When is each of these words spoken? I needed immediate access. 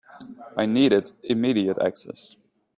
I 0.57 0.65
needed 0.65 1.11
immediate 1.21 1.77
access. 1.77 2.35